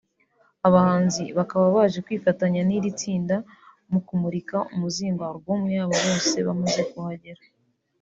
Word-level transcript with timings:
Abahanzi 0.67 1.23
bakaba 1.37 1.65
baje 1.75 1.99
kwifatanya 2.05 2.61
n’iri 2.63 2.89
tsinda 2.99 3.35
mu 3.91 3.99
kumurika 4.07 4.57
umuzingo(Album) 4.73 5.61
yabo 5.75 5.95
bose 6.05 6.37
bamaze 6.47 6.81
kuhagera 6.91 7.41